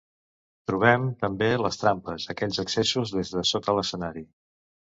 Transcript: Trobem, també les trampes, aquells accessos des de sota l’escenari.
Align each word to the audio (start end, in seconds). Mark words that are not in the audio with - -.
Trobem, 0.71 1.03
també 1.25 1.49
les 1.65 1.77
trampes, 1.83 2.27
aquells 2.35 2.63
accessos 2.65 3.15
des 3.19 3.35
de 3.37 3.47
sota 3.53 3.79
l’escenari. 3.81 4.29